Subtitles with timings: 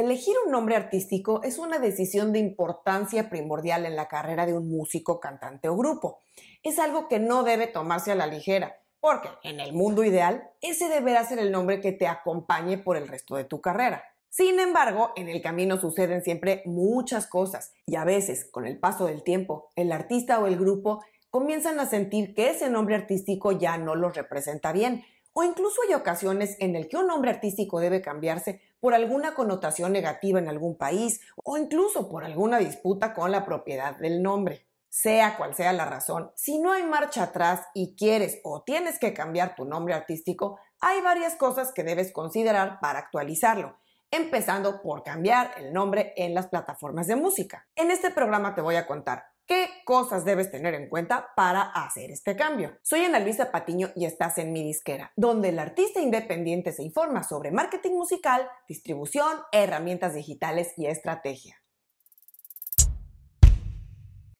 [0.00, 4.70] Elegir un nombre artístico es una decisión de importancia primordial en la carrera de un
[4.70, 6.22] músico, cantante o grupo.
[6.62, 10.88] Es algo que no debe tomarse a la ligera, porque en el mundo ideal ese
[10.88, 14.02] deberá ser el nombre que te acompañe por el resto de tu carrera.
[14.30, 19.04] Sin embargo, en el camino suceden siempre muchas cosas y a veces, con el paso
[19.04, 23.76] del tiempo, el artista o el grupo comienzan a sentir que ese nombre artístico ya
[23.76, 28.02] no los representa bien, o incluso hay ocasiones en el que un nombre artístico debe
[28.02, 33.44] cambiarse por alguna connotación negativa en algún país o incluso por alguna disputa con la
[33.44, 34.66] propiedad del nombre.
[34.88, 39.14] Sea cual sea la razón, si no hay marcha atrás y quieres o tienes que
[39.14, 43.76] cambiar tu nombre artístico, hay varias cosas que debes considerar para actualizarlo,
[44.10, 47.68] empezando por cambiar el nombre en las plataformas de música.
[47.76, 52.12] En este programa te voy a contar ¿Qué cosas debes tener en cuenta para hacer
[52.12, 52.78] este cambio?
[52.84, 57.24] Soy Ana Luisa Patiño y estás en mi disquera, donde el artista independiente se informa
[57.24, 61.56] sobre marketing musical, distribución, herramientas digitales y estrategia.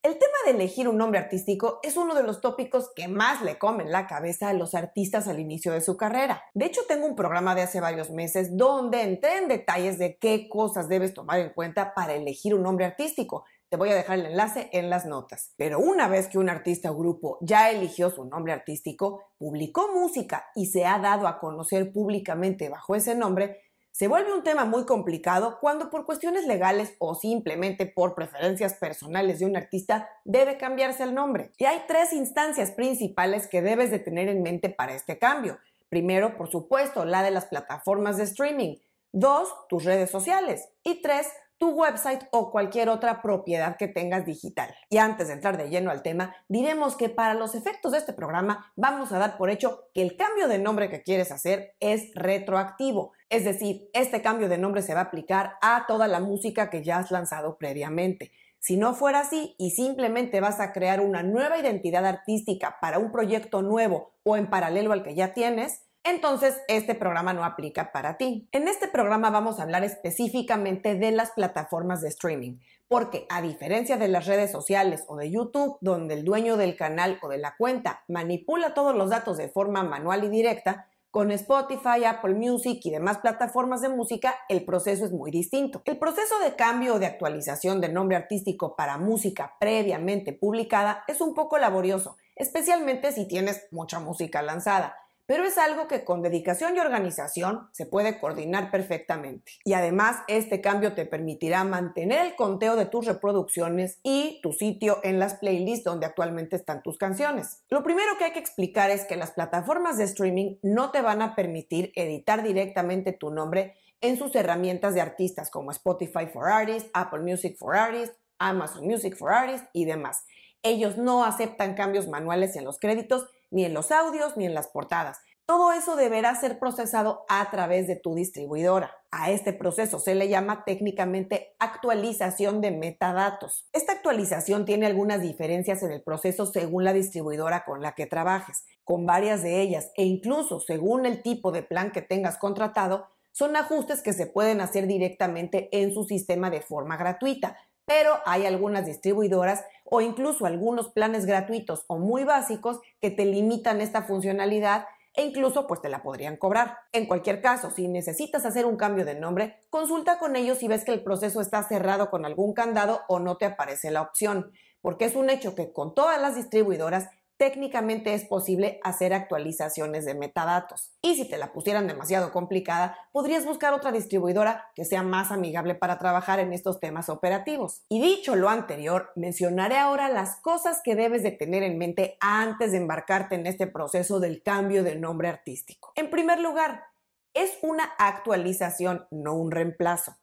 [0.04, 3.58] El tema de elegir un nombre artístico es uno de los tópicos que más le
[3.58, 6.44] comen la cabeza a los artistas al inicio de su carrera.
[6.54, 10.48] De hecho, tengo un programa de hace varios meses donde entré en detalles de qué
[10.48, 14.26] cosas debes tomar en cuenta para elegir un nombre artístico, te voy a dejar el
[14.26, 15.54] enlace en las notas.
[15.56, 20.50] Pero una vez que un artista o grupo ya eligió su nombre artístico, publicó música
[20.56, 24.86] y se ha dado a conocer públicamente bajo ese nombre, se vuelve un tema muy
[24.86, 31.04] complicado cuando por cuestiones legales o simplemente por preferencias personales de un artista debe cambiarse
[31.04, 31.52] el nombre.
[31.58, 35.58] Y hay tres instancias principales que debes de tener en mente para este cambio.
[35.88, 38.76] Primero, por supuesto, la de las plataformas de streaming.
[39.12, 40.68] Dos, tus redes sociales.
[40.84, 41.26] Y tres,
[41.60, 44.74] tu website o cualquier otra propiedad que tengas digital.
[44.88, 48.14] Y antes de entrar de lleno al tema, diremos que para los efectos de este
[48.14, 52.14] programa vamos a dar por hecho que el cambio de nombre que quieres hacer es
[52.14, 53.12] retroactivo.
[53.28, 56.82] Es decir, este cambio de nombre se va a aplicar a toda la música que
[56.82, 58.32] ya has lanzado previamente.
[58.58, 63.12] Si no fuera así y simplemente vas a crear una nueva identidad artística para un
[63.12, 68.16] proyecto nuevo o en paralelo al que ya tienes, entonces este programa no aplica para
[68.16, 68.48] ti.
[68.52, 73.96] En este programa vamos a hablar específicamente de las plataformas de streaming, porque a diferencia
[73.96, 77.54] de las redes sociales o de YouTube, donde el dueño del canal o de la
[77.56, 82.90] cuenta manipula todos los datos de forma manual y directa, con Spotify, Apple Music y
[82.90, 85.82] demás plataformas de música, el proceso es muy distinto.
[85.84, 91.20] El proceso de cambio o de actualización de nombre artístico para música previamente publicada es
[91.20, 94.99] un poco laborioso, especialmente si tienes mucha música lanzada
[95.30, 99.52] pero es algo que con dedicación y organización se puede coordinar perfectamente.
[99.64, 104.98] Y además, este cambio te permitirá mantener el conteo de tus reproducciones y tu sitio
[105.04, 107.62] en las playlists donde actualmente están tus canciones.
[107.70, 111.22] Lo primero que hay que explicar es que las plataformas de streaming no te van
[111.22, 116.90] a permitir editar directamente tu nombre en sus herramientas de artistas como Spotify for Artists,
[116.92, 120.24] Apple Music for Artists, Amazon Music for Artists y demás.
[120.64, 124.68] Ellos no aceptan cambios manuales en los créditos ni en los audios, ni en las
[124.68, 125.20] portadas.
[125.50, 128.94] Todo eso deberá ser procesado a través de tu distribuidora.
[129.10, 133.68] A este proceso se le llama técnicamente actualización de metadatos.
[133.72, 138.64] Esta actualización tiene algunas diferencias en el proceso según la distribuidora con la que trabajes.
[138.84, 143.56] Con varias de ellas e incluso según el tipo de plan que tengas contratado, son
[143.56, 147.56] ajustes que se pueden hacer directamente en su sistema de forma gratuita,
[147.86, 153.80] pero hay algunas distribuidoras o incluso algunos planes gratuitos o muy básicos que te limitan
[153.80, 156.78] esta funcionalidad e incluso pues te la podrían cobrar.
[156.92, 160.84] En cualquier caso, si necesitas hacer un cambio de nombre, consulta con ellos si ves
[160.84, 165.04] que el proceso está cerrado con algún candado o no te aparece la opción, porque
[165.04, 167.08] es un hecho que con todas las distribuidoras
[167.40, 170.92] técnicamente es posible hacer actualizaciones de metadatos.
[171.00, 175.74] Y si te la pusieran demasiado complicada, podrías buscar otra distribuidora que sea más amigable
[175.74, 177.80] para trabajar en estos temas operativos.
[177.88, 182.72] Y dicho lo anterior, mencionaré ahora las cosas que debes de tener en mente antes
[182.72, 185.94] de embarcarte en este proceso del cambio de nombre artístico.
[185.96, 186.84] En primer lugar,
[187.32, 190.14] es una actualización, no un reemplazo.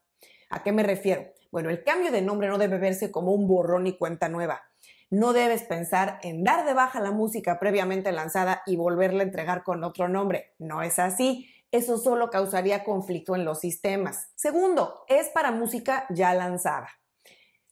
[0.50, 1.32] ¿A qué me refiero?
[1.50, 4.67] Bueno, el cambio de nombre no debe verse como un borrón y cuenta nueva.
[5.10, 9.62] No debes pensar en dar de baja la música previamente lanzada y volverla a entregar
[9.62, 10.52] con otro nombre.
[10.58, 11.48] No es así.
[11.72, 14.28] Eso solo causaría conflicto en los sistemas.
[14.34, 16.88] Segundo, es para música ya lanzada.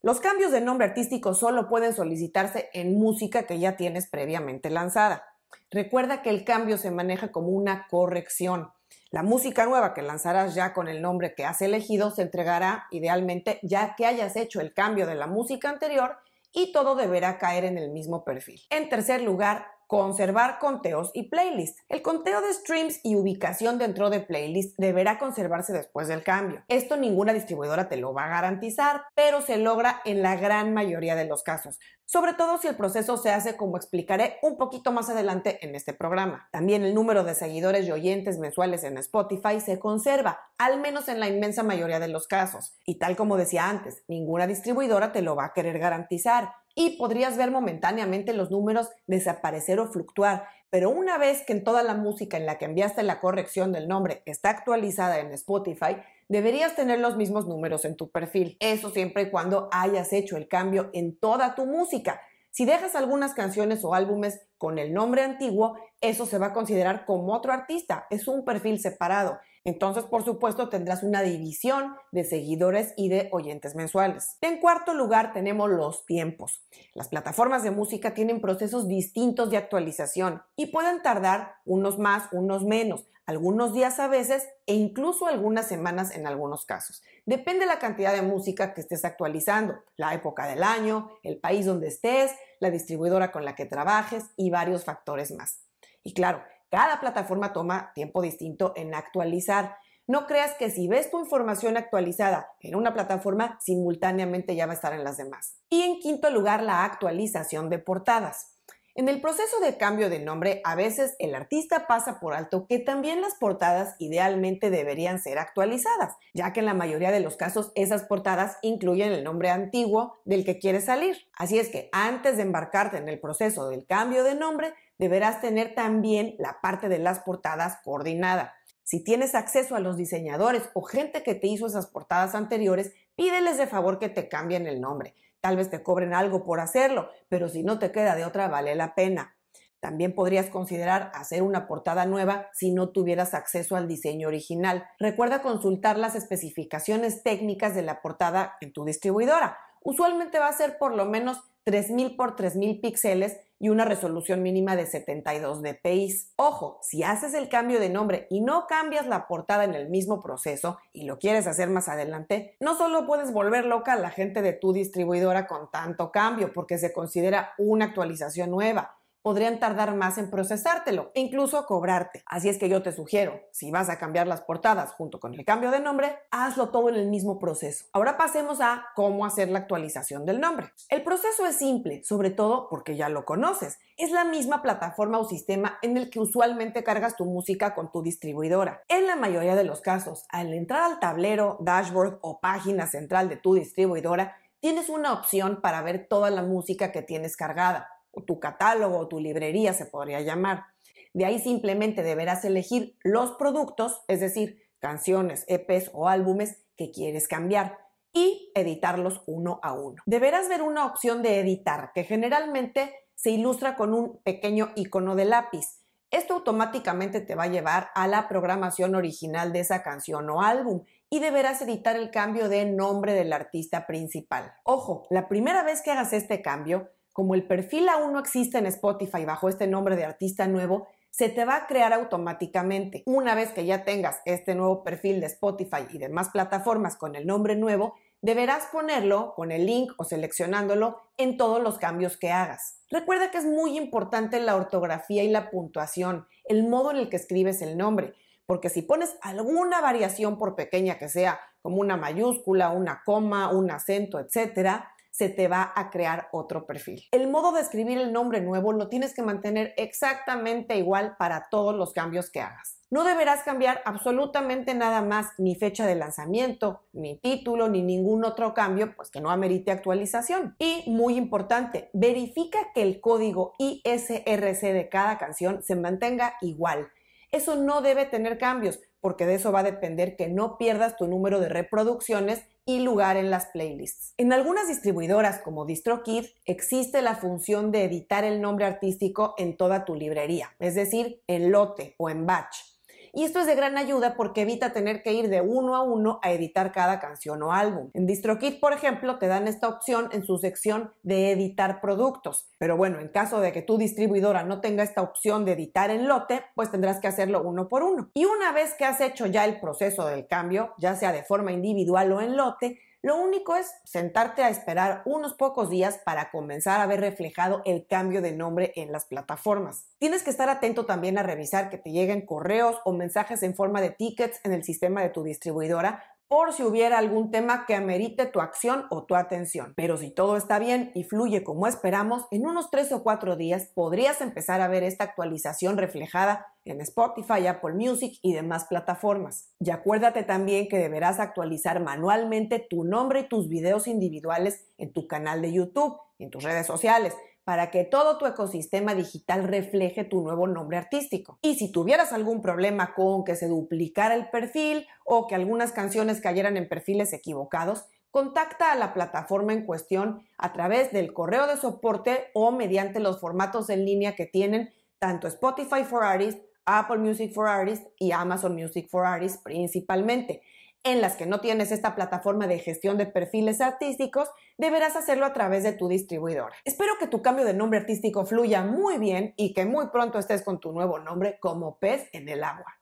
[0.01, 5.25] Los cambios de nombre artístico solo pueden solicitarse en música que ya tienes previamente lanzada.
[5.71, 8.71] Recuerda que el cambio se maneja como una corrección.
[9.11, 13.59] La música nueva que lanzarás ya con el nombre que has elegido se entregará idealmente
[13.63, 16.17] ya que hayas hecho el cambio de la música anterior
[16.57, 18.63] y todo deberá caer en el mismo perfil.
[18.71, 21.83] En tercer lugar, conservar conteos y playlists.
[21.89, 26.63] El conteo de streams y ubicación dentro de playlists deberá conservarse después del cambio.
[26.69, 31.15] Esto ninguna distribuidora te lo va a garantizar, pero se logra en la gran mayoría
[31.15, 35.09] de los casos, sobre todo si el proceso se hace como explicaré un poquito más
[35.09, 36.49] adelante en este programa.
[36.53, 41.21] También el número de seguidores y oyentes mensuales en Spotify se conserva, al menos en
[41.21, 42.77] la inmensa mayoría de los casos.
[42.87, 47.37] Y tal como decía antes, ninguna distribuidora te lo va a querer garantizar y podrías
[47.37, 52.37] ver momentáneamente los números desaparecer o fluctuar, pero una vez que en toda la música
[52.37, 55.97] en la que enviaste la corrección del nombre está actualizada en Spotify,
[56.29, 58.59] deberías tener los mismos números en tu perfil.
[58.61, 62.21] Eso siempre y cuando hayas hecho el cambio en toda tu música.
[62.51, 67.07] Si dejas algunas canciones o álbumes con el nombre antiguo, eso se va a considerar
[67.07, 69.39] como otro artista, es un perfil separado.
[69.67, 74.37] Entonces, por supuesto, tendrás una división de seguidores y de oyentes mensuales.
[74.41, 76.65] En cuarto lugar, tenemos los tiempos.
[76.95, 82.63] Las plataformas de música tienen procesos distintos de actualización y pueden tardar unos más, unos
[82.63, 87.03] menos, algunos días a veces e incluso algunas semanas en algunos casos.
[87.25, 91.67] Depende de la cantidad de música que estés actualizando, la época del año, el país
[91.67, 92.31] donde estés,
[92.61, 95.59] la distribuidora con la que trabajes y varios factores más.
[96.05, 96.41] Y claro,
[96.71, 99.77] cada plataforma toma tiempo distinto en actualizar.
[100.07, 104.77] No creas que si ves tu información actualizada en una plataforma, simultáneamente ya va a
[104.77, 105.57] estar en las demás.
[105.69, 108.56] Y en quinto lugar, la actualización de portadas.
[108.99, 112.79] En el proceso de cambio de nombre, a veces el artista pasa por alto que
[112.79, 117.73] también las portadas idealmente deberían ser actualizadas, ya que en la mayoría de los casos
[117.75, 121.29] esas portadas incluyen el nombre antiguo del que quieres salir.
[121.37, 125.75] Así es que antes de embarcarte en el proceso del cambio de nombre, deberás tener
[125.75, 128.55] también la parte de las portadas coordinada.
[128.83, 133.59] Si tienes acceso a los diseñadores o gente que te hizo esas portadas anteriores, pídeles
[133.59, 135.15] de favor que te cambien el nombre.
[135.47, 138.75] Tal vez te cobren algo por hacerlo, pero si no te queda de otra, vale
[138.75, 139.37] la pena.
[139.79, 144.89] También podrías considerar hacer una portada nueva si no tuvieras acceso al diseño original.
[144.99, 149.57] Recuerda consultar las especificaciones técnicas de la portada en tu distribuidora.
[149.85, 154.77] Usualmente va a ser por lo menos 3000 por 3000 píxeles y una resolución mínima
[154.77, 156.15] de 72 dpi.
[156.37, 160.23] Ojo, si haces el cambio de nombre y no cambias la portada en el mismo
[160.23, 164.43] proceso y lo quieres hacer más adelante, no solo puedes volver loca a la gente
[164.43, 170.19] de tu distribuidora con tanto cambio porque se considera una actualización nueva, podrían tardar más
[170.19, 172.23] en procesártelo e incluso cobrarte.
[172.27, 175.45] Así es que yo te sugiero, si vas a cambiar las portadas junto con el
[175.45, 177.87] cambio de nombre, hazlo todo en el mismo proceso.
[177.93, 180.71] Ahora pasemos a cómo hacer la actualización del nombre.
[180.91, 183.81] El proceso es simple, sobre todo porque ya lo conoces.
[183.97, 188.03] Es la misma plataforma o sistema en el que usualmente cargas tu música con tu
[188.03, 188.83] distribuidora.
[188.87, 193.39] En la mayoría de los casos, al entrar al tablero, dashboard o página central de
[193.39, 198.99] tu distribuidora, tienes una opción para ver toda la música que tienes cargada tu catálogo
[198.99, 200.65] o tu librería se podría llamar.
[201.13, 207.29] De ahí simplemente deberás elegir los productos, es decir, canciones, EPs o álbumes que quieres
[207.29, 207.79] cambiar
[208.13, 210.03] y editarlos uno a uno.
[210.07, 215.25] Deberás ver una opción de editar que generalmente se ilustra con un pequeño icono de
[215.25, 215.81] lápiz.
[216.11, 220.85] Esto automáticamente te va a llevar a la programación original de esa canción o álbum
[221.11, 224.55] y deberás editar el cambio de nombre del artista principal.
[224.65, 228.67] Ojo, la primera vez que hagas este cambio, como el perfil aún no existe en
[228.67, 233.03] Spotify bajo este nombre de artista nuevo, se te va a crear automáticamente.
[233.07, 237.27] Una vez que ya tengas este nuevo perfil de Spotify y demás plataformas con el
[237.27, 242.83] nombre nuevo, deberás ponerlo con el link o seleccionándolo en todos los cambios que hagas.
[242.91, 247.17] Recuerda que es muy importante la ortografía y la puntuación, el modo en el que
[247.17, 248.13] escribes el nombre,
[248.45, 253.71] porque si pones alguna variación por pequeña que sea, como una mayúscula, una coma, un
[253.71, 257.03] acento, etcétera, se te va a crear otro perfil.
[257.11, 261.75] El modo de escribir el nombre nuevo lo tienes que mantener exactamente igual para todos
[261.75, 262.83] los cambios que hagas.
[262.91, 268.53] No deberás cambiar absolutamente nada más, ni fecha de lanzamiento, ni título, ni ningún otro
[268.53, 270.55] cambio, pues que no amerite actualización.
[270.59, 276.91] Y muy importante, verifica que el código ISRC de cada canción se mantenga igual.
[277.33, 281.07] Eso no debe tener cambios, porque de eso va a depender que no pierdas tu
[281.07, 284.13] número de reproducciones y lugar en las playlists.
[284.19, 289.85] En algunas distribuidoras como DistroKid existe la función de editar el nombre artístico en toda
[289.85, 292.76] tu librería, es decir, en lote o en batch.
[293.17, 296.21] Y esto es de gran ayuda porque evita tener que ir de uno a uno
[296.23, 297.89] a editar cada canción o álbum.
[297.95, 302.51] En DistroKid, por ejemplo, te dan esta opción en su sección de editar productos.
[302.59, 306.09] Pero bueno, en caso de que tu distribuidora no tenga esta opción de editar en
[306.09, 308.11] lote, pues tendrás que hacerlo uno por uno.
[308.13, 311.53] Y una vez que has hecho ya el proceso del cambio, ya sea de forma
[311.53, 316.81] individual o en lote, Lo único es sentarte a esperar unos pocos días para comenzar
[316.81, 319.85] a ver reflejado el cambio de nombre en las plataformas.
[320.01, 323.81] Tienes que estar atento también a revisar que te lleguen correos o mensajes en forma
[323.81, 328.27] de tickets en el sistema de tu distribuidora por si hubiera algún tema que amerite
[328.27, 329.75] tu acción o tu atención.
[329.77, 333.71] Pero si todo está bien y fluye como esperamos, en unos tres o cuatro días
[333.75, 339.51] podrías empezar a ver esta actualización reflejada en Spotify, Apple Music y demás plataformas.
[339.61, 345.07] Y acuérdate también que deberás actualizar manualmente tu nombre y tus videos individuales en tu
[345.07, 347.15] canal de YouTube, en tus redes sociales,
[347.47, 351.39] para que todo tu ecosistema digital refleje tu nuevo nombre artístico.
[351.43, 356.21] Y si tuvieras algún problema con que se duplicara el perfil o que algunas canciones
[356.21, 361.57] cayeran en perfiles equivocados, contacta a la plataforma en cuestión a través del correo de
[361.57, 367.33] soporte o mediante los formatos en línea que tienen tanto Spotify for Artists, Apple Music
[367.33, 370.43] for Artists y Amazon Music for Artists principalmente
[370.87, 375.33] en las que no tienes esta plataforma de gestión de perfiles artísticos, deberás hacerlo a
[375.33, 376.55] través de tu distribuidora.
[376.65, 380.43] Espero que tu cambio de nombre artístico fluya muy bien y que muy pronto estés
[380.43, 382.79] con tu nuevo nombre como pez en el agua.